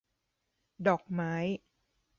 [0.87, 1.33] ดอกไม้